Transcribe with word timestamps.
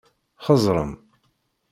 Xeẓẓṛem! 0.45 0.91